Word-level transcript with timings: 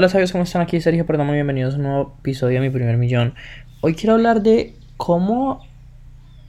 Hola 0.00 0.08
sabios, 0.08 0.32
¿cómo 0.32 0.44
están? 0.44 0.62
Aquí 0.62 0.80
Sergio 0.80 1.04
Perdón, 1.04 1.26
muy 1.26 1.34
bienvenidos 1.34 1.74
a 1.74 1.76
un 1.76 1.82
nuevo 1.82 2.16
episodio 2.20 2.58
de 2.58 2.66
Mi 2.66 2.72
Primer 2.72 2.96
Millón. 2.96 3.34
Hoy 3.82 3.94
quiero 3.94 4.14
hablar 4.14 4.40
de 4.40 4.74
cómo 4.96 5.60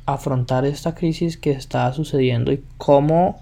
afrontar 0.06 0.64
esta 0.64 0.96
crisis 0.96 1.36
que 1.36 1.52
está 1.52 1.92
sucediendo 1.92 2.54
y 2.54 2.64
cómo 2.78 3.42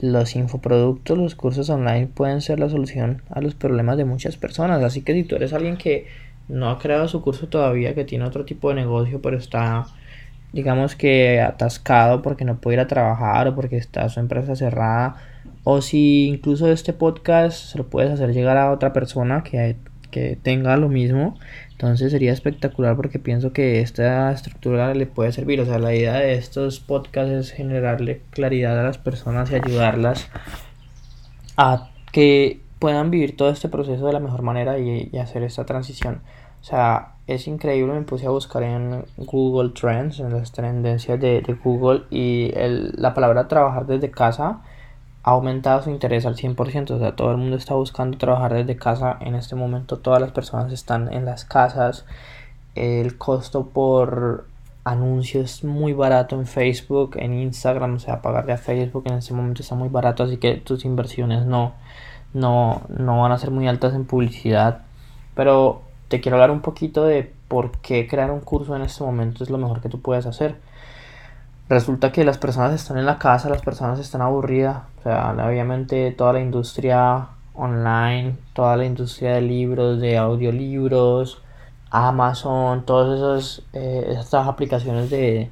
los 0.00 0.34
infoproductos, 0.34 1.18
los 1.18 1.34
cursos 1.34 1.68
online 1.68 2.06
pueden 2.06 2.40
ser 2.40 2.58
la 2.58 2.70
solución 2.70 3.20
a 3.28 3.42
los 3.42 3.54
problemas 3.54 3.98
de 3.98 4.06
muchas 4.06 4.38
personas. 4.38 4.82
Así 4.82 5.02
que 5.02 5.12
si 5.12 5.24
tú 5.24 5.36
eres 5.36 5.52
alguien 5.52 5.76
que 5.76 6.06
no 6.48 6.70
ha 6.70 6.78
creado 6.78 7.06
su 7.06 7.20
curso 7.20 7.46
todavía, 7.46 7.94
que 7.94 8.06
tiene 8.06 8.24
otro 8.24 8.46
tipo 8.46 8.70
de 8.70 8.76
negocio, 8.76 9.20
pero 9.20 9.36
está, 9.36 9.84
digamos 10.54 10.96
que 10.96 11.42
atascado 11.42 12.22
porque 12.22 12.46
no 12.46 12.62
puede 12.62 12.76
ir 12.76 12.80
a 12.80 12.86
trabajar 12.86 13.48
o 13.48 13.54
porque 13.54 13.76
está 13.76 14.08
su 14.08 14.20
empresa 14.20 14.56
cerrada, 14.56 15.16
o 15.64 15.80
si 15.80 16.28
incluso 16.28 16.70
este 16.70 16.92
podcast 16.92 17.72
se 17.72 17.78
lo 17.78 17.88
puedes 17.88 18.12
hacer 18.12 18.32
llegar 18.32 18.58
a 18.58 18.70
otra 18.70 18.92
persona 18.92 19.42
que, 19.42 19.76
que 20.10 20.38
tenga 20.40 20.76
lo 20.76 20.88
mismo, 20.88 21.36
entonces 21.72 22.12
sería 22.12 22.32
espectacular 22.32 22.94
porque 22.94 23.18
pienso 23.18 23.52
que 23.52 23.80
esta 23.80 24.30
estructura 24.30 24.94
le 24.94 25.06
puede 25.06 25.32
servir. 25.32 25.60
O 25.60 25.64
sea, 25.64 25.78
la 25.78 25.94
idea 25.94 26.14
de 26.14 26.34
estos 26.34 26.80
podcasts 26.80 27.32
es 27.32 27.50
generarle 27.50 28.22
claridad 28.30 28.78
a 28.78 28.84
las 28.84 28.98
personas 28.98 29.50
y 29.50 29.56
ayudarlas 29.56 30.28
a 31.56 31.90
que 32.12 32.60
puedan 32.78 33.10
vivir 33.10 33.36
todo 33.36 33.50
este 33.50 33.68
proceso 33.68 34.06
de 34.06 34.12
la 34.12 34.20
mejor 34.20 34.42
manera 34.42 34.78
y, 34.78 35.10
hacer 35.18 35.42
esta 35.42 35.64
transición. 35.64 36.20
O 36.60 36.64
sea, 36.64 37.14
es 37.26 37.48
increíble, 37.48 37.92
me 37.94 38.02
puse 38.02 38.26
a 38.26 38.30
buscar 38.30 38.62
en 38.62 39.04
Google 39.16 39.70
Trends, 39.70 40.20
en 40.20 40.32
las 40.32 40.52
tendencias 40.52 41.18
de, 41.18 41.42
Google 41.64 42.02
y 42.10 42.52
la 42.54 43.14
palabra 43.14 43.48
trabajar 43.48 43.86
desde 43.86 44.10
casa 44.10 44.60
ha 45.24 45.30
aumentado 45.30 45.82
su 45.82 45.90
interés 45.90 46.26
al 46.26 46.36
100%, 46.36 46.90
o 46.90 46.98
sea, 46.98 47.16
todo 47.16 47.30
el 47.30 47.38
mundo 47.38 47.56
está 47.56 47.74
buscando 47.74 48.18
trabajar 48.18 48.52
desde 48.52 48.76
casa, 48.76 49.16
en 49.20 49.34
este 49.34 49.56
momento 49.56 49.98
todas 49.98 50.20
las 50.20 50.32
personas 50.32 50.70
están 50.70 51.12
en 51.12 51.24
las 51.24 51.46
casas, 51.46 52.04
el 52.74 53.16
costo 53.16 53.66
por 53.66 54.46
anuncios 54.84 55.44
es 55.44 55.64
muy 55.64 55.94
barato 55.94 56.36
en 56.38 56.46
Facebook, 56.46 57.16
en 57.16 57.32
Instagram, 57.32 57.94
o 57.94 57.98
sea, 57.98 58.20
pagarle 58.20 58.52
a 58.52 58.58
Facebook 58.58 59.04
en 59.06 59.14
este 59.14 59.32
momento 59.32 59.62
está 59.62 59.74
muy 59.74 59.88
barato, 59.88 60.24
así 60.24 60.36
que 60.36 60.58
tus 60.58 60.84
inversiones 60.84 61.46
no, 61.46 61.72
no, 62.34 62.82
no 62.88 63.22
van 63.22 63.32
a 63.32 63.38
ser 63.38 63.50
muy 63.50 63.66
altas 63.66 63.94
en 63.94 64.04
publicidad, 64.04 64.82
pero 65.34 65.80
te 66.08 66.20
quiero 66.20 66.36
hablar 66.36 66.50
un 66.50 66.60
poquito 66.60 67.06
de 67.06 67.32
por 67.48 67.70
qué 67.78 68.06
crear 68.06 68.30
un 68.30 68.40
curso 68.40 68.76
en 68.76 68.82
este 68.82 69.02
momento 69.02 69.42
es 69.42 69.48
lo 69.48 69.56
mejor 69.56 69.80
que 69.80 69.88
tú 69.88 70.02
puedes 70.02 70.26
hacer 70.26 70.56
resulta 71.68 72.12
que 72.12 72.24
las 72.24 72.38
personas 72.38 72.74
están 72.74 72.98
en 72.98 73.06
la 73.06 73.18
casa, 73.18 73.48
las 73.48 73.62
personas 73.62 73.98
están 73.98 74.22
aburridas, 74.22 74.82
o 75.00 75.02
sea, 75.02 75.34
obviamente 75.46 76.10
toda 76.12 76.34
la 76.34 76.40
industria 76.40 77.28
online, 77.54 78.36
toda 78.52 78.76
la 78.76 78.84
industria 78.84 79.34
de 79.34 79.42
libros, 79.42 80.00
de 80.00 80.18
audiolibros, 80.18 81.42
Amazon, 81.90 82.84
todas 82.84 83.18
esas, 83.18 83.62
eh, 83.72 84.16
aplicaciones 84.32 85.10
de, 85.10 85.50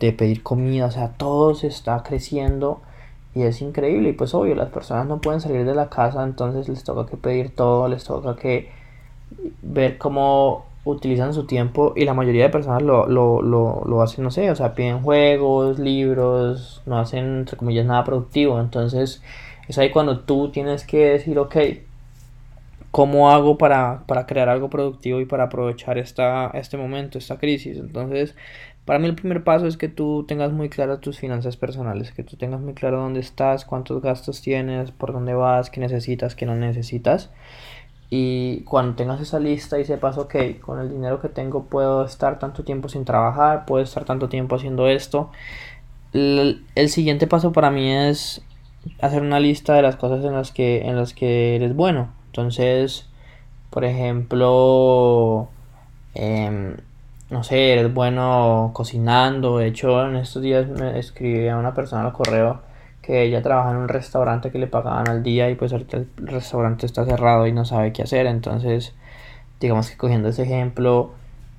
de 0.00 0.12
pedir 0.12 0.42
comida, 0.42 0.86
o 0.86 0.90
sea, 0.90 1.10
todo 1.16 1.54
se 1.54 1.66
está 1.66 2.02
creciendo 2.02 2.80
y 3.34 3.42
es 3.42 3.62
increíble. 3.62 4.10
Y 4.10 4.12
pues 4.12 4.34
obvio, 4.34 4.54
las 4.54 4.70
personas 4.70 5.06
no 5.06 5.20
pueden 5.20 5.40
salir 5.40 5.64
de 5.64 5.74
la 5.74 5.88
casa, 5.88 6.22
entonces 6.24 6.68
les 6.68 6.84
toca 6.84 7.10
que 7.10 7.16
pedir 7.16 7.54
todo, 7.54 7.88
les 7.88 8.04
toca 8.04 8.36
que 8.36 8.70
ver 9.62 9.98
cómo 9.98 10.67
utilizan 10.90 11.34
su 11.34 11.44
tiempo 11.46 11.92
y 11.96 12.04
la 12.04 12.14
mayoría 12.14 12.44
de 12.44 12.50
personas 12.50 12.82
lo, 12.82 13.06
lo, 13.06 13.42
lo, 13.42 13.82
lo, 13.84 14.02
hacen, 14.02 14.24
no 14.24 14.30
sé, 14.30 14.50
o 14.50 14.56
sea, 14.56 14.74
piden 14.74 15.00
juegos, 15.00 15.78
libros, 15.78 16.82
no 16.86 16.98
hacen, 16.98 17.38
entre 17.38 17.56
comillas, 17.56 17.86
nada 17.86 18.04
productivo. 18.04 18.60
Entonces, 18.60 19.22
es 19.68 19.78
ahí 19.78 19.90
cuando 19.90 20.20
tú 20.20 20.50
tienes 20.50 20.84
que 20.84 21.10
decir, 21.10 21.38
ok, 21.38 21.56
¿cómo 22.90 23.30
hago 23.30 23.58
para, 23.58 24.04
para 24.06 24.26
crear 24.26 24.48
algo 24.48 24.70
productivo 24.70 25.20
y 25.20 25.26
para 25.26 25.44
aprovechar 25.44 25.98
esta, 25.98 26.50
este 26.54 26.76
momento, 26.76 27.18
esta 27.18 27.38
crisis? 27.38 27.76
Entonces, 27.78 28.34
para 28.84 28.98
mí 28.98 29.06
el 29.06 29.14
primer 29.14 29.44
paso 29.44 29.66
es 29.66 29.76
que 29.76 29.88
tú 29.88 30.24
tengas 30.26 30.52
muy 30.52 30.70
claras 30.70 31.00
tus 31.00 31.18
finanzas 31.18 31.58
personales, 31.58 32.12
que 32.12 32.22
tú 32.22 32.36
tengas 32.36 32.60
muy 32.60 32.72
claro 32.72 32.98
dónde 32.98 33.20
estás, 33.20 33.66
cuántos 33.66 34.00
gastos 34.00 34.40
tienes, 34.40 34.92
por 34.92 35.12
dónde 35.12 35.34
vas, 35.34 35.68
qué 35.68 35.80
necesitas, 35.80 36.34
qué 36.34 36.46
no 36.46 36.56
necesitas. 36.56 37.30
Y 38.10 38.60
cuando 38.62 38.94
tengas 38.96 39.20
esa 39.20 39.38
lista 39.38 39.78
y 39.78 39.84
sepas, 39.84 40.16
ok, 40.16 40.60
con 40.60 40.80
el 40.80 40.90
dinero 40.90 41.20
que 41.20 41.28
tengo 41.28 41.64
puedo 41.64 42.04
estar 42.04 42.38
tanto 42.38 42.64
tiempo 42.64 42.88
sin 42.88 43.04
trabajar, 43.04 43.66
puedo 43.66 43.84
estar 43.84 44.04
tanto 44.04 44.28
tiempo 44.28 44.56
haciendo 44.56 44.88
esto. 44.88 45.30
El, 46.14 46.64
siguiente 46.88 47.26
paso 47.26 47.52
para 47.52 47.70
mí 47.70 47.90
es 47.92 48.42
hacer 49.00 49.22
una 49.22 49.40
lista 49.40 49.74
de 49.74 49.82
las 49.82 49.96
cosas 49.96 50.24
en 50.24 50.32
las 50.32 50.52
que, 50.52 50.86
en 50.88 50.96
las 50.96 51.12
que 51.12 51.56
eres 51.56 51.76
bueno. 51.76 52.08
Entonces, 52.26 53.06
por 53.70 53.84
ejemplo, 53.84 55.48
em, 56.14 56.76
no 57.30 57.42
sé, 57.44 57.72
eres 57.74 57.92
bueno 57.92 58.70
cocinando. 58.74 59.58
De 59.58 59.66
hecho, 59.68 60.06
en 60.06 60.16
estos 60.16 60.42
días 60.42 60.66
me 60.68 60.98
escribí 60.98 61.48
a 61.48 61.58
una 61.58 61.74
persona 61.74 62.04
al 62.06 62.12
correo 62.14 62.67
que 63.08 63.22
ella 63.22 63.40
trabaja 63.40 63.70
en 63.70 63.78
un 63.78 63.88
restaurante 63.88 64.50
que 64.50 64.58
le 64.58 64.66
pagaban 64.66 65.08
al 65.08 65.22
día 65.22 65.48
y 65.48 65.54
pues 65.54 65.72
ahorita 65.72 65.96
el 65.96 66.08
restaurante 66.18 66.84
está 66.84 67.06
cerrado 67.06 67.46
y 67.46 67.52
no 67.52 67.64
sabe 67.64 67.90
qué 67.90 68.02
hacer. 68.02 68.26
Entonces, 68.26 68.94
digamos 69.60 69.90
que 69.90 69.96
cogiendo 69.96 70.28
ese 70.28 70.42
ejemplo, 70.42 71.12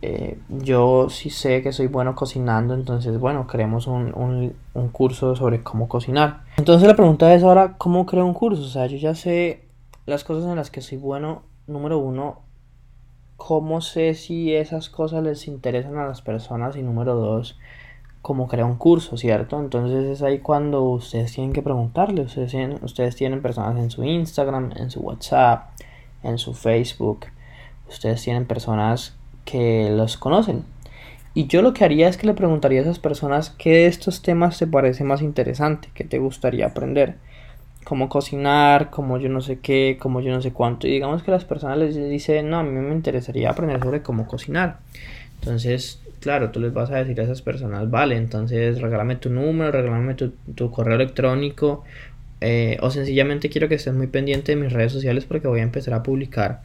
eh, 0.04 0.38
yo 0.50 1.10
sí 1.10 1.32
sé 1.32 1.64
que 1.64 1.72
soy 1.72 1.88
bueno 1.88 2.14
cocinando, 2.14 2.76
entonces 2.76 3.18
bueno, 3.18 3.48
creemos 3.48 3.88
un, 3.88 4.14
un, 4.16 4.54
un, 4.76 4.90
curso 4.90 5.36
sobre 5.36 5.64
cómo 5.64 5.88
cocinar. 5.88 6.42
Entonces 6.58 6.88
la 6.88 6.96
pregunta 6.96 7.34
es 7.34 7.42
ahora, 7.42 7.78
¿cómo 7.80 8.06
creo 8.06 8.28
un 8.28 8.36
curso? 8.36 8.62
O 8.62 8.68
sea, 8.68 8.86
yo 8.86 8.98
ya 8.98 9.16
sé 9.16 9.64
las 10.06 10.24
cosas 10.24 10.48
en 10.48 10.56
las 10.56 10.70
que 10.70 10.82
soy 10.82 11.00
bueno. 11.00 11.42
Número 11.66 11.98
uno, 11.98 12.42
¿cómo 13.38 13.82
sé 13.82 14.14
si 14.14 14.54
esas 14.54 14.92
cosas 14.92 15.24
les 15.24 15.48
interesan 15.48 15.98
a 15.98 16.06
las 16.06 16.22
personas? 16.22 16.76
Y 16.76 16.84
número 16.84 17.16
dos, 17.16 17.58
como 18.22 18.48
crear 18.48 18.68
un 18.68 18.76
curso, 18.76 19.18
¿cierto? 19.18 19.60
Entonces 19.60 20.06
es 20.06 20.22
ahí 20.22 20.40
cuando 20.40 20.84
ustedes 20.84 21.34
tienen 21.34 21.54
que 21.54 21.62
preguntarle, 21.62 22.22
ustedes 22.22 22.52
tienen, 22.52 22.80
ustedes 22.84 23.16
tienen 23.16 23.42
personas 23.42 23.78
en 23.78 23.90
su 23.90 24.04
Instagram, 24.04 24.72
en 24.76 24.92
su 24.92 25.00
WhatsApp, 25.00 25.70
en 26.24 26.38
su 26.38 26.54
Facebook, 26.54 27.28
ustedes 27.88 28.22
tienen 28.22 28.46
personas 28.46 29.16
que 29.46 29.90
los 29.92 30.18
conocen. 30.18 30.66
Y 31.34 31.48
yo 31.48 31.62
lo 31.62 31.74
que 31.74 31.86
haría 31.86 32.10
es 32.10 32.18
que 32.18 32.28
le 32.28 32.34
preguntaría 32.34 32.80
a 32.80 32.84
esas 32.84 33.00
personas 33.00 33.52
qué 33.52 33.72
de 33.72 33.86
estos 33.86 34.22
temas 34.22 34.58
te 34.58 34.68
parece 34.68 35.04
más 35.04 35.22
interesante, 35.22 35.90
qué 35.94 36.04
te 36.04 36.20
gustaría 36.20 36.66
aprender. 36.66 37.16
Cómo 37.86 38.10
cocinar, 38.10 38.90
cómo 38.90 39.18
yo 39.18 39.30
no 39.30 39.40
sé 39.40 39.60
qué, 39.60 39.98
cómo 40.00 40.20
yo 40.22 40.32
no 40.32 40.42
sé 40.42 40.52
cuánto. 40.52 40.88
Y 40.88 40.92
digamos 40.92 41.24
que 41.24 41.32
las 41.32 41.46
personas 41.46 41.78
les 41.78 41.96
dicen, 41.96 42.50
no, 42.50 42.60
a 42.60 42.64
mí 42.64 42.72
me 42.72 42.94
interesaría 42.94 43.52
aprender 43.52 43.80
sobre 43.80 44.02
cómo 44.02 44.28
cocinar. 44.28 44.80
Entonces 45.40 46.02
claro, 46.20 46.52
tú 46.52 46.60
les 46.60 46.74
vas 46.74 46.92
a 46.92 46.98
decir 46.98 47.20
a 47.20 47.24
esas 47.24 47.42
personas, 47.42 47.90
vale, 47.90 48.18
entonces 48.18 48.82
regálame 48.82 49.16
tu 49.16 49.30
número, 49.30 49.72
regálame 49.72 50.16
tu, 50.16 50.72
correo 50.72 50.96
electrónico, 50.96 51.84
eh, 52.42 52.78
o 52.82 52.90
sencillamente 52.92 53.50
quiero 53.50 53.68
que 53.68 53.76
estés 53.76 53.94
muy 53.94 54.08
pendiente 54.08 54.56
de 54.56 54.62
mis 54.62 54.72
redes 54.72 54.94
sociales 54.94 55.26
porque 55.26 55.48
voy 55.48 55.60
a 55.60 55.64
empezar 55.64 55.94
a 55.94 56.04
publicar 56.04 56.62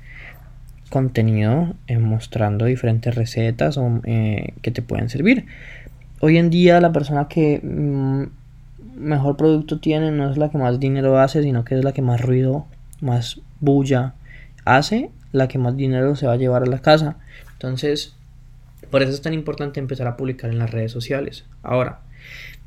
contenido 0.90 1.74
eh, 1.88 1.98
mostrando 1.98 2.66
diferentes 2.66 3.14
recetas 3.14 3.76
o, 3.78 4.00
eh, 4.04 4.54
que 4.62 4.70
te 4.70 4.82
pueden 4.82 5.08
servir. 5.08 5.46
Hoy 6.20 6.38
en 6.38 6.50
día 6.50 6.80
la 6.80 6.92
persona 6.92 7.26
que 7.28 7.60
mm, 7.62 8.24
mejor 8.96 9.36
producto 9.36 9.80
tiene 9.80 10.10
no 10.10 10.30
es 10.30 10.36
la 10.36 10.50
que 10.50 10.58
más 10.58 10.78
dinero 10.78 11.18
hace, 11.18 11.42
sino 11.42 11.64
que 11.64 11.76
es 11.76 11.84
la 11.84 11.92
que 11.92 12.02
más 12.02 12.20
ruido, 12.20 12.66
más 13.00 13.40
bulla 13.60 14.14
hace, 14.64 15.10
la 15.32 15.48
que 15.48 15.58
más 15.58 15.76
dinero 15.76 16.16
se 16.16 16.26
va 16.26 16.34
a 16.34 16.36
llevar 16.36 16.62
a 16.62 16.66
la 16.66 16.78
casa. 16.78 17.16
Entonces, 17.54 18.14
por 18.94 19.02
eso 19.02 19.10
es 19.10 19.22
tan 19.22 19.34
importante 19.34 19.80
empezar 19.80 20.06
a 20.06 20.16
publicar 20.16 20.50
en 20.50 20.60
las 20.60 20.70
redes 20.70 20.92
sociales. 20.92 21.44
Ahora, 21.64 21.98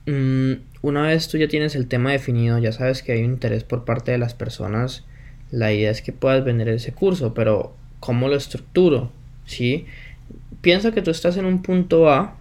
mm, 0.07 0.55
una 0.81 1.03
vez 1.03 1.29
tú 1.29 1.37
ya 1.37 1.47
tienes 1.47 1.73
el 1.73 1.87
tema 1.87 2.11
definido, 2.11 2.59
ya 2.59 2.73
sabes 2.73 3.01
que 3.01 3.13
hay 3.13 3.23
un 3.23 3.31
interés 3.31 3.63
por 3.63 3.85
parte 3.85 4.11
de 4.11 4.17
las 4.17 4.33
personas, 4.33 5.05
la 5.51 5.71
idea 5.71 5.89
es 5.89 6.01
que 6.01 6.11
puedas 6.11 6.43
vender 6.43 6.67
ese 6.67 6.91
curso, 6.91 7.33
pero 7.33 7.77
¿cómo 8.01 8.27
lo 8.27 8.35
estructuro? 8.35 9.09
¿Sí? 9.45 9.85
Piensa 10.59 10.91
que 10.91 11.01
tú 11.01 11.11
estás 11.11 11.37
en 11.37 11.45
un 11.45 11.61
punto 11.61 12.09
A, 12.09 12.35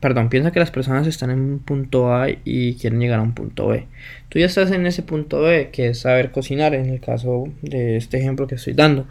perdón, 0.00 0.28
piensa 0.28 0.50
que 0.50 0.58
las 0.58 0.72
personas 0.72 1.06
están 1.06 1.30
en 1.30 1.38
un 1.38 1.58
punto 1.60 2.12
A 2.12 2.26
y 2.44 2.74
quieren 2.74 2.98
llegar 2.98 3.20
a 3.20 3.22
un 3.22 3.34
punto 3.34 3.68
B. 3.68 3.86
Tú 4.30 4.40
ya 4.40 4.46
estás 4.46 4.72
en 4.72 4.84
ese 4.84 5.04
punto 5.04 5.42
B, 5.42 5.70
que 5.70 5.90
es 5.90 6.00
saber 6.00 6.32
cocinar, 6.32 6.74
en 6.74 6.86
el 6.86 6.98
caso 6.98 7.44
de 7.62 7.98
este 7.98 8.18
ejemplo 8.18 8.48
que 8.48 8.56
estoy 8.56 8.72
dando. 8.72 9.06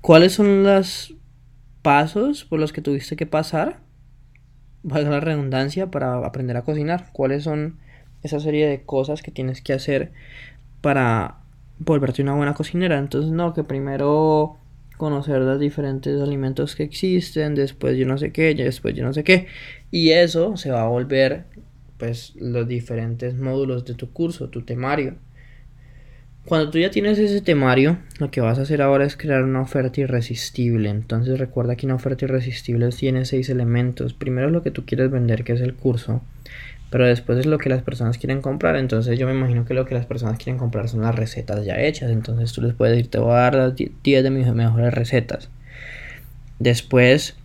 ¿Cuáles 0.00 0.34
son 0.34 0.62
las 0.62 1.12
pasos 1.82 2.44
por 2.44 2.60
los 2.60 2.72
que 2.72 2.82
tuviste 2.82 3.16
que 3.16 3.26
pasar, 3.26 3.80
valga 4.82 5.10
la 5.10 5.20
redundancia, 5.20 5.90
para 5.90 6.24
aprender 6.26 6.56
a 6.56 6.62
cocinar. 6.62 7.06
¿Cuáles 7.12 7.44
son 7.44 7.78
esa 8.22 8.40
serie 8.40 8.68
de 8.68 8.82
cosas 8.82 9.22
que 9.22 9.30
tienes 9.30 9.62
que 9.62 9.72
hacer 9.72 10.12
para 10.80 11.38
volverte 11.78 12.22
una 12.22 12.34
buena 12.34 12.54
cocinera? 12.54 12.98
Entonces, 12.98 13.30
no, 13.32 13.54
que 13.54 13.64
primero 13.64 14.56
conocer 14.96 15.40
los 15.40 15.58
diferentes 15.58 16.20
alimentos 16.20 16.76
que 16.76 16.82
existen, 16.82 17.54
después 17.54 17.96
yo 17.96 18.06
no 18.06 18.18
sé 18.18 18.32
qué, 18.32 18.54
después 18.54 18.94
yo 18.94 19.02
no 19.04 19.14
sé 19.14 19.24
qué. 19.24 19.46
Y 19.90 20.10
eso 20.10 20.56
se 20.56 20.70
va 20.70 20.82
a 20.82 20.88
volver, 20.88 21.46
pues, 21.98 22.34
los 22.36 22.68
diferentes 22.68 23.34
módulos 23.34 23.84
de 23.86 23.94
tu 23.94 24.12
curso, 24.12 24.50
tu 24.50 24.62
temario. 24.62 25.16
Cuando 26.46 26.70
tú 26.70 26.78
ya 26.78 26.90
tienes 26.90 27.18
ese 27.18 27.42
temario, 27.42 27.98
lo 28.18 28.30
que 28.30 28.40
vas 28.40 28.58
a 28.58 28.62
hacer 28.62 28.82
ahora 28.82 29.04
es 29.04 29.16
crear 29.16 29.42
una 29.42 29.60
oferta 29.60 30.00
irresistible. 30.00 30.88
Entonces 30.88 31.38
recuerda 31.38 31.76
que 31.76 31.86
una 31.86 31.94
oferta 31.94 32.24
irresistible 32.24 32.88
tiene 32.88 33.24
seis 33.24 33.50
elementos. 33.50 34.14
Primero 34.14 34.48
es 34.48 34.52
lo 34.52 34.62
que 34.62 34.70
tú 34.70 34.84
quieres 34.84 35.10
vender, 35.10 35.44
que 35.44 35.52
es 35.52 35.60
el 35.60 35.74
curso. 35.74 36.22
Pero 36.90 37.06
después 37.06 37.38
es 37.38 37.46
lo 37.46 37.58
que 37.58 37.68
las 37.68 37.82
personas 37.82 38.18
quieren 38.18 38.40
comprar. 38.40 38.76
Entonces 38.76 39.18
yo 39.18 39.26
me 39.26 39.34
imagino 39.34 39.64
que 39.64 39.74
lo 39.74 39.84
que 39.84 39.94
las 39.94 40.06
personas 40.06 40.38
quieren 40.38 40.58
comprar 40.58 40.88
son 40.88 41.02
las 41.02 41.14
recetas 41.14 41.64
ya 41.64 41.80
hechas. 41.80 42.10
Entonces 42.10 42.52
tú 42.52 42.62
les 42.62 42.74
puedes 42.74 42.96
decir, 42.96 43.10
te 43.10 43.18
voy 43.18 43.32
a 43.32 43.36
dar 43.36 43.54
las 43.54 43.74
10 43.76 43.92
de 44.02 44.30
mis 44.30 44.52
mejores 44.52 44.92
recetas. 44.92 45.50
Después, 46.58 47.36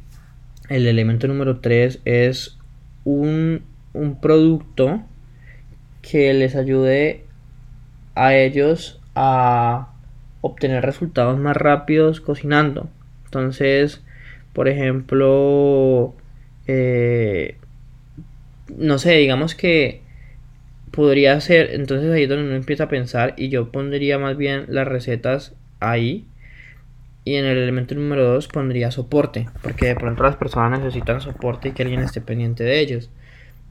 el 0.69 0.87
elemento 0.87 1.27
número 1.27 1.59
3 1.59 1.99
es 2.05 2.57
un, 3.03 3.61
un 3.93 4.19
producto 4.19 5.03
que 6.01 6.33
les 6.33 6.55
ayude 6.55 7.24
a 8.15 8.35
ellos 8.35 8.99
a 9.13 9.89
obtener 10.41 10.83
resultados 10.85 11.39
más 11.39 11.55
rápidos 11.55 12.21
cocinando. 12.21 12.89
Entonces, 13.25 14.01
por 14.53 14.67
ejemplo, 14.67 16.15
eh, 16.67 17.57
no 18.75 18.97
sé, 18.97 19.13
digamos 19.17 19.55
que 19.55 20.01
podría 20.91 21.39
ser, 21.41 21.71
entonces 21.73 22.11
ahí 22.11 22.23
es 22.23 22.29
donde 22.29 22.45
uno 22.45 22.55
empieza 22.55 22.85
a 22.85 22.89
pensar 22.89 23.33
y 23.37 23.49
yo 23.49 23.71
pondría 23.71 24.17
más 24.17 24.37
bien 24.37 24.65
las 24.69 24.87
recetas 24.87 25.53
ahí 25.81 26.25
y 27.25 27.35
en 27.35 27.45
el 27.45 27.57
elemento 27.57 27.95
número 27.95 28.23
2 28.33 28.47
pondría 28.47 28.91
soporte, 28.91 29.49
porque 29.61 29.87
de 29.87 29.95
pronto 29.95 30.23
las 30.23 30.35
personas 30.37 30.79
necesitan 30.79 31.19
soporte 31.21 31.69
y 31.69 31.71
que 31.71 31.83
alguien 31.83 32.01
esté 32.01 32.21
pendiente 32.21 32.63
de 32.63 32.79
ellos. 32.79 33.09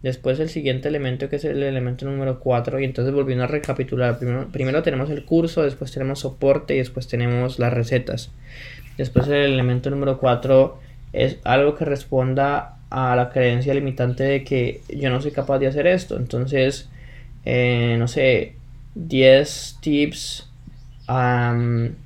Después 0.05 0.39
el 0.39 0.51
siguiente 0.51 0.89
elemento 0.89 1.31
que 1.31 1.37
es 1.37 1.47
el 1.47 1.63
elemento 1.63 2.05
número 2.05 2.39
4 2.39 2.79
y 2.79 2.85
entonces 2.85 3.15
volviendo 3.15 3.45
a 3.45 3.47
recapitular, 3.47 4.19
primero, 4.19 4.49
primero 4.53 4.83
tenemos 4.83 5.09
el 5.09 5.25
curso, 5.25 5.63
después 5.63 5.93
tenemos 5.93 6.19
soporte 6.19 6.75
y 6.75 6.77
después 6.77 7.09
tenemos 7.09 7.59
las 7.59 7.73
recetas. 7.73 8.31
Después 8.99 9.29
el 9.29 9.55
elemento 9.55 9.89
número 9.89 10.19
4 10.19 10.79
es 11.15 11.39
algo 11.45 11.75
que 11.75 11.87
responda 11.87 12.77
a 12.91 13.17
la 13.17 13.31
creencia 13.31 13.73
limitante 13.73 14.25
de 14.25 14.45
que 14.45 14.83
yo 14.95 15.09
no 15.09 15.23
soy 15.23 15.31
capaz 15.31 15.59
de 15.59 15.69
hacer 15.69 15.87
esto. 15.87 16.19
Entonces, 16.19 16.91
eh, 17.47 17.97
no 17.99 18.07
sé, 18.07 18.57
10 18.97 19.79
tips, 19.81 20.51
un 21.09 21.97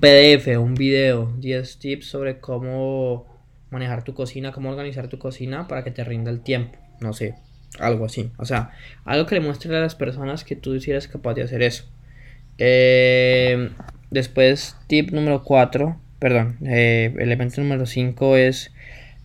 PDF, 0.00 0.58
un 0.58 0.74
video, 0.74 1.30
10 1.36 1.76
tips 1.76 2.06
sobre 2.06 2.38
cómo 2.38 3.26
manejar 3.68 4.02
tu 4.02 4.14
cocina, 4.14 4.50
cómo 4.50 4.70
organizar 4.70 5.08
tu 5.08 5.18
cocina 5.18 5.68
para 5.68 5.84
que 5.84 5.90
te 5.90 6.04
rinda 6.04 6.30
el 6.30 6.40
tiempo 6.40 6.87
no 7.00 7.12
sé, 7.12 7.34
algo 7.78 8.04
así. 8.06 8.30
O 8.38 8.44
sea, 8.44 8.70
algo 9.04 9.26
que 9.26 9.34
le 9.34 9.40
muestre 9.40 9.76
a 9.76 9.80
las 9.80 9.94
personas 9.94 10.44
que 10.44 10.56
tú 10.56 10.78
sí 10.80 10.90
eres 10.90 11.08
capaz 11.08 11.34
de 11.34 11.42
hacer 11.42 11.62
eso. 11.62 11.84
Eh, 12.58 13.70
después, 14.10 14.76
tip 14.86 15.10
número 15.12 15.44
4, 15.44 15.96
perdón, 16.18 16.58
eh, 16.66 17.14
elemento 17.18 17.60
número 17.60 17.86
5 17.86 18.36
es 18.36 18.72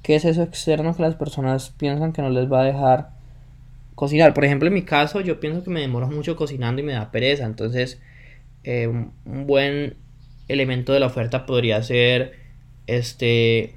qué 0.03 0.15
es 0.15 0.25
eso 0.25 0.43
externo 0.43 0.95
que 0.95 1.01
las 1.01 1.15
personas 1.15 1.71
piensan 1.71 2.13
que 2.13 2.21
no 2.21 2.29
les 2.29 2.51
va 2.51 2.61
a 2.61 2.65
dejar 2.65 3.09
cocinar. 3.95 4.33
Por 4.33 4.45
ejemplo, 4.45 4.67
en 4.67 4.73
mi 4.73 4.83
caso, 4.83 5.21
yo 5.21 5.39
pienso 5.39 5.63
que 5.63 5.69
me 5.69 5.81
demoro 5.81 6.07
mucho 6.07 6.35
cocinando 6.35 6.81
y 6.81 6.85
me 6.85 6.93
da 6.93 7.11
pereza. 7.11 7.45
Entonces, 7.45 7.99
eh, 8.63 8.87
un, 8.87 9.11
buen 9.47 9.95
elemento 10.47 10.93
de 10.93 10.99
la 10.99 11.07
oferta 11.07 11.45
podría 11.45 11.81
ser 11.83 12.33
este 12.87 13.75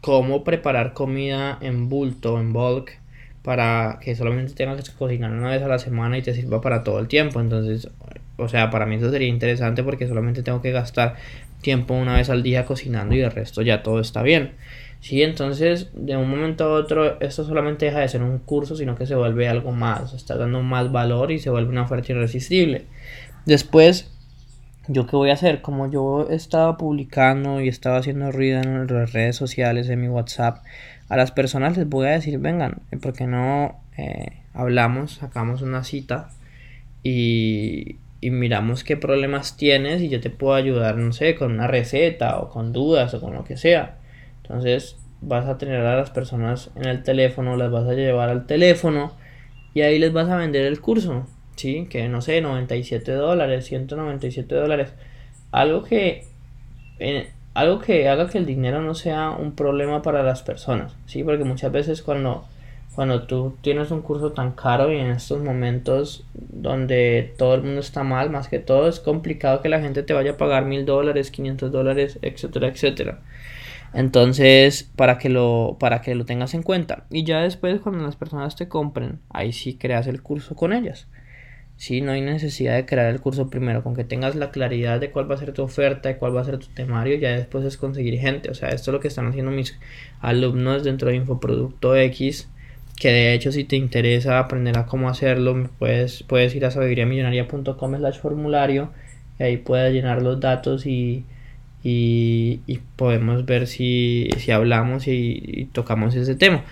cómo 0.00 0.44
preparar 0.44 0.94
comida 0.94 1.58
en 1.60 1.88
bulto, 1.88 2.40
en 2.40 2.52
bulk 2.52 2.98
para 3.46 4.00
que 4.00 4.16
solamente 4.16 4.54
tengas 4.54 4.82
que 4.82 4.96
cocinar 4.96 5.30
una 5.30 5.50
vez 5.50 5.62
a 5.62 5.68
la 5.68 5.78
semana 5.78 6.18
y 6.18 6.22
te 6.22 6.34
sirva 6.34 6.60
para 6.60 6.82
todo 6.82 6.98
el 6.98 7.06
tiempo. 7.06 7.40
Entonces, 7.40 7.88
o 8.38 8.48
sea, 8.48 8.70
para 8.70 8.86
mí 8.86 8.96
eso 8.96 9.08
sería 9.08 9.28
interesante 9.28 9.84
porque 9.84 10.08
solamente 10.08 10.42
tengo 10.42 10.60
que 10.60 10.72
gastar 10.72 11.14
tiempo 11.60 11.94
una 11.94 12.16
vez 12.16 12.28
al 12.28 12.42
día 12.42 12.64
cocinando 12.64 13.14
y 13.14 13.20
el 13.20 13.30
resto 13.30 13.62
ya 13.62 13.84
todo 13.84 14.00
está 14.00 14.24
bien. 14.24 14.54
Sí, 14.98 15.22
entonces 15.22 15.90
de 15.94 16.16
un 16.16 16.28
momento 16.28 16.64
a 16.64 16.72
otro 16.72 17.20
esto 17.20 17.44
solamente 17.44 17.86
deja 17.86 18.00
de 18.00 18.08
ser 18.08 18.24
un 18.24 18.40
curso, 18.40 18.74
sino 18.74 18.96
que 18.96 19.06
se 19.06 19.14
vuelve 19.14 19.46
algo 19.46 19.70
más, 19.70 20.12
está 20.12 20.36
dando 20.36 20.62
más 20.62 20.90
valor 20.90 21.30
y 21.30 21.38
se 21.38 21.48
vuelve 21.48 21.70
una 21.70 21.82
oferta 21.82 22.10
irresistible. 22.10 22.86
Después, 23.44 24.10
¿yo 24.88 25.06
qué 25.06 25.16
voy 25.16 25.30
a 25.30 25.34
hacer? 25.34 25.62
Como 25.62 25.90
yo 25.90 26.28
estaba 26.30 26.76
publicando 26.76 27.60
y 27.60 27.68
estaba 27.68 27.98
haciendo 27.98 28.32
ruido 28.32 28.60
en 28.60 28.86
las 28.86 29.12
redes 29.12 29.36
sociales, 29.36 29.88
en 29.88 30.00
mi 30.00 30.08
WhatsApp, 30.08 30.64
a 31.08 31.16
las 31.16 31.32
personas 31.32 31.76
les 31.76 31.88
voy 31.88 32.06
a 32.06 32.10
decir, 32.10 32.38
vengan, 32.38 32.82
eh, 32.90 32.96
¿por 32.96 33.12
qué 33.12 33.26
no 33.26 33.80
eh, 33.96 34.42
hablamos, 34.54 35.14
sacamos 35.14 35.62
una 35.62 35.84
cita 35.84 36.30
y, 37.02 37.96
y, 38.20 38.30
miramos 38.30 38.84
qué 38.84 38.96
problemas 38.96 39.56
tienes 39.56 40.02
y 40.02 40.08
yo 40.08 40.20
te 40.20 40.30
puedo 40.30 40.54
ayudar, 40.54 40.96
no 40.96 41.12
sé, 41.12 41.34
con 41.36 41.52
una 41.52 41.66
receta 41.66 42.38
o 42.38 42.48
con 42.48 42.72
dudas 42.72 43.14
o 43.14 43.20
con 43.20 43.34
lo 43.34 43.44
que 43.44 43.56
sea. 43.56 43.98
Entonces 44.42 44.96
vas 45.20 45.46
a 45.46 45.58
tener 45.58 45.80
a 45.80 45.96
las 45.96 46.10
personas 46.10 46.70
en 46.76 46.86
el 46.86 47.02
teléfono, 47.02 47.56
las 47.56 47.70
vas 47.70 47.88
a 47.88 47.94
llevar 47.94 48.28
al 48.28 48.46
teléfono 48.46 49.12
y 49.74 49.82
ahí 49.82 49.98
les 49.98 50.12
vas 50.12 50.28
a 50.28 50.36
vender 50.36 50.64
el 50.66 50.80
curso, 50.80 51.26
¿sí? 51.56 51.86
Que 51.90 52.08
no 52.08 52.22
sé, 52.22 52.40
97 52.40 53.12
dólares, 53.12 53.66
197 53.66 54.54
dólares. 54.54 54.92
Algo 55.50 55.82
que 55.82 56.24
algo 57.54 57.78
que 57.78 58.08
haga 58.08 58.28
que 58.28 58.36
el 58.38 58.44
dinero 58.44 58.82
no 58.82 58.94
sea 58.94 59.30
un 59.30 59.52
problema 59.52 60.02
para 60.02 60.22
las 60.22 60.42
personas, 60.42 60.94
¿sí? 61.06 61.24
Porque 61.24 61.44
muchas 61.44 61.72
veces 61.72 62.02
cuando, 62.02 62.44
cuando 62.94 63.22
tú 63.22 63.56
tienes 63.62 63.90
un 63.90 64.02
curso 64.02 64.32
tan 64.32 64.52
caro 64.52 64.92
y 64.92 64.98
en 64.98 65.06
estos 65.06 65.42
momentos 65.42 66.24
donde 66.34 67.34
todo 67.38 67.54
el 67.54 67.62
mundo 67.62 67.80
está 67.80 68.02
mal, 68.02 68.28
más 68.28 68.48
que 68.48 68.58
todo, 68.58 68.88
es 68.88 69.00
complicado 69.00 69.62
que 69.62 69.70
la 69.70 69.80
gente 69.80 70.02
te 70.02 70.12
vaya 70.12 70.32
a 70.32 70.36
pagar 70.36 70.66
mil 70.66 70.84
dólares, 70.84 71.30
500 71.30 71.72
dólares, 71.72 72.18
etcétera, 72.20 72.68
etcétera. 72.68 73.20
Entonces, 73.94 74.90
para 74.94 75.16
que, 75.16 75.30
lo, 75.30 75.78
para 75.80 76.02
que 76.02 76.14
lo 76.14 76.26
tengas 76.26 76.52
en 76.52 76.62
cuenta. 76.62 77.06
Y 77.08 77.24
ya 77.24 77.40
después, 77.40 77.80
cuando 77.80 78.04
las 78.04 78.16
personas 78.16 78.54
te 78.54 78.68
compren, 78.68 79.20
ahí 79.30 79.54
sí 79.54 79.78
creas 79.78 80.06
el 80.06 80.22
curso 80.22 80.54
con 80.54 80.74
ellas. 80.74 81.06
¿Sí? 81.76 82.00
No 82.00 82.12
hay 82.12 82.20
necesidad 82.20 82.76
de 82.76 82.86
crear 82.86 83.06
el 83.10 83.20
curso 83.20 83.48
primero, 83.48 83.82
con 83.82 83.94
que 83.94 84.04
tengas 84.04 84.34
la 84.34 84.50
claridad 84.50 85.00
de 85.00 85.10
cuál 85.10 85.30
va 85.30 85.34
a 85.34 85.38
ser 85.38 85.52
tu 85.52 85.62
oferta, 85.62 86.08
de 86.08 86.16
cuál 86.16 86.36
va 86.36 86.40
a 86.40 86.44
ser 86.44 86.58
tu 86.58 86.68
temario, 86.68 87.16
ya 87.16 87.30
después 87.32 87.64
es 87.64 87.76
conseguir 87.76 88.18
gente. 88.18 88.50
O 88.50 88.54
sea, 88.54 88.70
esto 88.70 88.90
es 88.90 88.92
lo 88.94 89.00
que 89.00 89.08
están 89.08 89.26
haciendo 89.26 89.50
mis 89.50 89.78
alumnos 90.20 90.84
dentro 90.84 91.08
de 91.08 91.16
Infoproducto 91.16 91.96
X, 91.96 92.48
que 92.96 93.08
de 93.08 93.34
hecho 93.34 93.52
si 93.52 93.64
te 93.64 93.76
interesa 93.76 94.38
aprender 94.38 94.78
a 94.78 94.86
cómo 94.86 95.08
hacerlo, 95.08 95.70
puedes, 95.78 96.22
puedes 96.22 96.54
ir 96.54 96.64
a 96.64 96.70
sabiduriamillonaria.com 96.70 97.96
slash 97.96 98.18
formulario 98.18 98.90
y 99.38 99.42
ahí 99.42 99.56
puedes 99.58 99.92
llenar 99.92 100.22
los 100.22 100.40
datos 100.40 100.86
y, 100.86 101.24
y, 101.82 102.60
podemos 102.96 103.44
ver 103.44 103.66
si, 103.66 104.30
si 104.38 104.50
hablamos 104.50 105.06
y, 105.06 105.42
y 105.44 105.64
tocamos 105.66 106.14
ese 106.14 106.34
tema. 106.34 106.64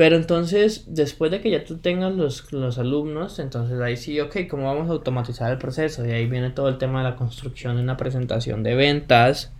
Pero 0.00 0.16
entonces, 0.16 0.84
después 0.86 1.30
de 1.30 1.42
que 1.42 1.50
ya 1.50 1.62
tú 1.62 1.76
tengas 1.76 2.14
los, 2.14 2.50
los, 2.54 2.78
alumnos, 2.78 3.38
entonces 3.38 3.78
ahí 3.80 3.98
sí, 3.98 4.18
ok, 4.18 4.34
¿cómo 4.48 4.64
vamos 4.64 4.88
a 4.88 4.92
automatizar 4.92 5.52
el 5.52 5.58
proceso? 5.58 6.06
Y 6.06 6.10
ahí 6.10 6.26
viene 6.26 6.48
todo 6.48 6.70
el 6.70 6.78
tema 6.78 7.04
de 7.04 7.10
la 7.10 7.16
construcción 7.16 7.76
de 7.76 7.82
una 7.82 7.98
presentación 7.98 8.62
de 8.62 8.74
ventas 8.76 9.52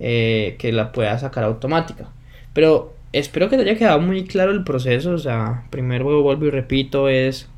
eh, 0.00 0.56
que 0.58 0.72
la 0.72 0.90
puedas 0.90 1.20
sacar 1.20 1.44
automática. 1.44 2.08
Pero 2.52 2.92
espero 3.12 3.48
que 3.48 3.56
te 3.56 3.62
haya 3.62 3.76
quedado 3.76 4.00
muy 4.00 4.24
claro 4.24 4.50
el 4.50 4.64
proceso. 4.64 5.12
O 5.12 5.18
sea, 5.18 5.68
primero 5.70 6.22
vuelvo 6.22 6.46
y 6.46 6.50
repito, 6.50 7.08
es 7.08 7.48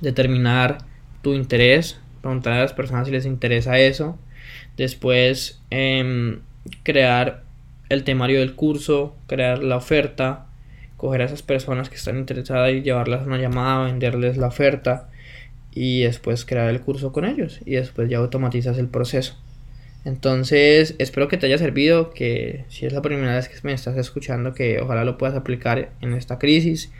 determinar 0.00 0.78
tu 1.22 1.32
interés, 1.32 2.00
preguntar 2.22 2.54
a 2.54 2.62
las 2.62 2.72
personas 2.72 3.06
si 3.06 3.12
les 3.12 3.24
interesa 3.24 3.78
eso. 3.78 4.18
Después, 4.76 5.62
eh, 5.70 6.40
crear 6.82 7.44
el 7.88 8.02
temario 8.02 8.40
del 8.40 8.56
curso, 8.56 9.14
crear 9.28 9.62
la 9.62 9.76
oferta 9.76 10.46
coger 11.02 11.22
a 11.22 11.24
esas 11.24 11.42
personas 11.42 11.90
que 11.90 11.96
están 11.96 12.16
interesadas 12.16 12.70
y 12.70 12.82
llevarlas 12.82 13.22
a 13.22 13.24
una 13.24 13.36
llamada, 13.36 13.86
venderles 13.86 14.36
la 14.36 14.46
oferta 14.46 15.08
y 15.72 16.02
después 16.02 16.44
crear 16.44 16.70
el 16.70 16.80
curso 16.80 17.10
con 17.10 17.24
ellos 17.24 17.58
y 17.66 17.72
después 17.72 18.08
ya 18.08 18.18
automatizas 18.18 18.78
el 18.78 18.86
proceso. 18.86 19.36
Entonces, 20.04 20.94
espero 21.00 21.26
que 21.26 21.38
te 21.38 21.46
haya 21.46 21.58
servido, 21.58 22.10
que 22.10 22.66
si 22.68 22.86
es 22.86 22.92
la 22.92 23.02
primera 23.02 23.34
vez 23.34 23.48
que 23.48 23.56
me 23.64 23.72
estás 23.72 23.96
escuchando, 23.96 24.54
que 24.54 24.80
ojalá 24.80 25.02
lo 25.02 25.18
puedas 25.18 25.34
aplicar 25.34 25.90
en 26.02 26.12
esta 26.12 26.38
crisis, 26.38 26.92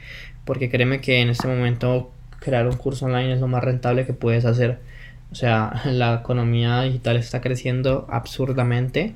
porque 0.45 0.69
créeme 0.69 1.01
que 1.01 1.21
en 1.21 1.29
este 1.29 1.47
momento 1.47 2.11
crear 2.41 2.67
un 2.67 2.77
curso 2.77 3.07
online 3.07 3.35
es 3.35 3.41
lo 3.41 3.47
más 3.47 3.63
rentable 3.63 4.05
que 4.05 4.15
puedes 4.15 4.45
hacer. 4.45 4.81
O 5.31 5.37
sea, 5.37 5.81
la 5.85 6.15
economía 6.15 6.83
digital 6.83 7.19
está 7.19 7.41
creciendo 7.41 8.09
absurdamente 8.11 9.15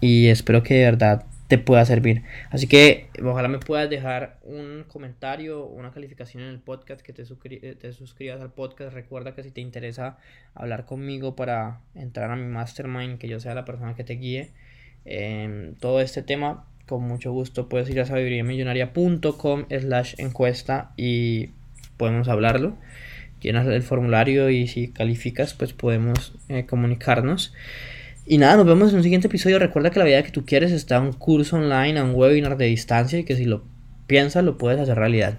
y 0.00 0.28
espero 0.28 0.62
que 0.62 0.72
de 0.72 0.84
verdad 0.84 1.26
te 1.52 1.58
pueda 1.58 1.84
servir. 1.84 2.22
Así 2.48 2.66
que 2.66 3.10
ojalá 3.22 3.46
me 3.46 3.58
puedas 3.58 3.90
dejar 3.90 4.38
un 4.42 4.86
comentario, 4.88 5.66
una 5.66 5.90
calificación 5.90 6.44
en 6.44 6.48
el 6.48 6.60
podcast, 6.60 7.02
que 7.02 7.12
te, 7.12 7.24
te 7.24 7.92
suscribas 7.92 8.40
al 8.40 8.54
podcast. 8.54 8.94
Recuerda 8.94 9.34
que 9.34 9.42
si 9.42 9.50
te 9.50 9.60
interesa 9.60 10.16
hablar 10.54 10.86
conmigo 10.86 11.36
para 11.36 11.82
entrar 11.94 12.30
a 12.30 12.36
mi 12.36 12.46
mastermind, 12.46 13.18
que 13.18 13.28
yo 13.28 13.38
sea 13.38 13.54
la 13.54 13.66
persona 13.66 13.94
que 13.94 14.02
te 14.02 14.14
guíe 14.14 14.48
en 15.04 15.76
todo 15.78 16.00
este 16.00 16.22
tema, 16.22 16.64
con 16.86 17.02
mucho 17.02 17.32
gusto 17.32 17.68
puedes 17.68 17.90
ir 17.90 18.00
a 18.00 18.06
sabiduriamillonaria.com 18.06 19.66
slash 19.68 20.14
encuesta 20.16 20.94
y 20.96 21.50
podemos 21.98 22.28
hablarlo. 22.28 22.78
llenas 23.42 23.66
el 23.66 23.82
formulario 23.82 24.48
y 24.48 24.68
si 24.68 24.88
calificas, 24.88 25.52
pues 25.52 25.74
podemos 25.74 26.32
eh, 26.48 26.64
comunicarnos. 26.64 27.52
Y 28.24 28.38
nada, 28.38 28.56
nos 28.56 28.66
vemos 28.66 28.90
en 28.90 28.98
un 28.98 29.02
siguiente 29.02 29.26
episodio. 29.26 29.58
Recuerda 29.58 29.90
que 29.90 29.98
la 29.98 30.04
vida 30.04 30.22
que 30.22 30.30
tú 30.30 30.44
quieres 30.44 30.70
está 30.70 31.00
un 31.00 31.12
curso 31.12 31.56
online, 31.56 31.98
a 31.98 32.04
un 32.04 32.14
webinar 32.14 32.56
de 32.56 32.66
distancia 32.66 33.18
y 33.18 33.24
que 33.24 33.36
si 33.36 33.44
lo 33.44 33.64
piensas 34.06 34.44
lo 34.44 34.58
puedes 34.58 34.80
hacer 34.80 34.96
realidad. 34.96 35.38